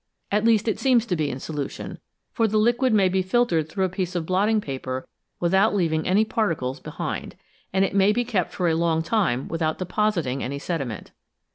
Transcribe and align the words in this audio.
At 0.31 0.45
least 0.45 0.67
it 0.67 0.79
seems 0.79 1.05
to 1.05 1.15
be 1.15 1.29
in 1.29 1.39
solution, 1.39 1.99
for 2.31 2.47
the 2.47 2.57
liquid 2.57 2.91
may 2.91 3.07
be 3.07 3.21
filtered 3.21 3.69
through 3.69 3.85
a 3.85 3.89
piece 3.89 4.15
of 4.15 4.25
blotting 4.25 4.59
paper 4.59 5.07
without 5.39 5.75
leaving 5.75 6.07
any 6.07 6.25
particles 6.25 6.79
behind, 6.79 7.35
and 7.71 7.85
it 7.85 7.93
may 7.93 8.11
be 8.11 8.25
kept 8.25 8.51
for 8.51 8.67
a 8.67 8.73
long 8.73 9.03
time 9.03 9.47
without 9.47 9.77
depositing 9.77 10.41
any 10.43 10.57
sediment. 10.57 11.11